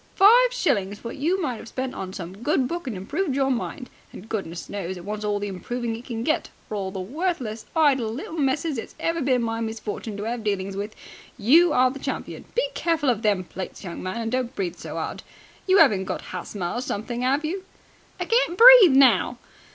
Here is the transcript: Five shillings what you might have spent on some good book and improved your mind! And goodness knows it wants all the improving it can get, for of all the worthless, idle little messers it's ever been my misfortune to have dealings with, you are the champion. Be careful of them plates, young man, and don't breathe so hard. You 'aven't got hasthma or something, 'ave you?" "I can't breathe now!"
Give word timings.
Five 0.15 0.51
shillings 0.51 1.03
what 1.03 1.17
you 1.17 1.39
might 1.39 1.57
have 1.57 1.67
spent 1.67 1.93
on 1.93 2.11
some 2.11 2.37
good 2.39 2.67
book 2.67 2.87
and 2.87 2.97
improved 2.97 3.35
your 3.35 3.51
mind! 3.51 3.87
And 4.11 4.27
goodness 4.27 4.67
knows 4.67 4.97
it 4.97 5.05
wants 5.05 5.23
all 5.23 5.37
the 5.37 5.47
improving 5.47 5.95
it 5.95 6.05
can 6.05 6.23
get, 6.23 6.49
for 6.67 6.73
of 6.73 6.79
all 6.81 6.91
the 6.91 6.99
worthless, 6.99 7.67
idle 7.75 8.11
little 8.11 8.33
messers 8.33 8.79
it's 8.79 8.95
ever 8.99 9.21
been 9.21 9.43
my 9.43 9.61
misfortune 9.61 10.17
to 10.17 10.23
have 10.23 10.43
dealings 10.43 10.75
with, 10.75 10.95
you 11.37 11.71
are 11.71 11.91
the 11.91 11.99
champion. 11.99 12.45
Be 12.55 12.67
careful 12.73 13.09
of 13.11 13.21
them 13.21 13.43
plates, 13.43 13.83
young 13.83 14.01
man, 14.01 14.19
and 14.21 14.31
don't 14.31 14.55
breathe 14.55 14.77
so 14.77 14.95
hard. 14.95 15.21
You 15.67 15.77
'aven't 15.79 16.05
got 16.05 16.31
hasthma 16.31 16.73
or 16.73 16.81
something, 16.81 17.23
'ave 17.23 17.47
you?" 17.47 17.63
"I 18.19 18.25
can't 18.25 18.57
breathe 18.57 18.93
now!" 18.97 19.37